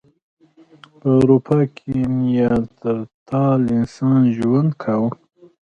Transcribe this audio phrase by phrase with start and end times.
[0.99, 5.09] په اروپا کې نیاندرتال انسان ژوند کاوه.